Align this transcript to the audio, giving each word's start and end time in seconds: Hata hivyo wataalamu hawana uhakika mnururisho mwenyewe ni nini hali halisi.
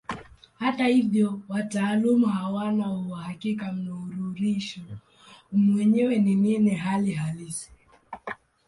Hata 0.53 0.87
hivyo 0.87 1.41
wataalamu 1.49 2.25
hawana 2.27 2.91
uhakika 2.93 3.71
mnururisho 3.71 4.81
mwenyewe 5.51 6.19
ni 6.19 6.35
nini 6.35 6.75
hali 6.75 7.11
halisi. 7.11 7.71